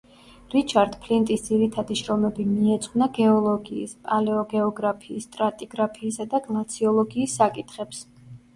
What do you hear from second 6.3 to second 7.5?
და გლაციოლოგიის